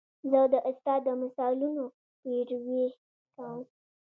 زه 0.31 0.41
د 0.53 0.55
استاد 0.69 0.99
د 1.05 1.09
مثالونو 1.21 1.83
پیروي 2.21 2.85
کوم. 3.35 3.59